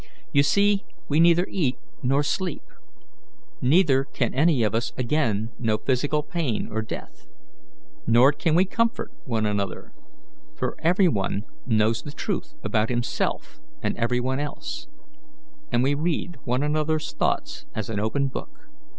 [0.33, 2.63] You see we neither eat nor sleep,
[3.61, 7.27] neither can any of us again know physical pain or death,
[8.07, 9.93] nor can we comfort one another,
[10.55, 14.87] for every one knows the truth about himself and every one else,
[15.71, 18.69] and we read one another's thoughts as an open book."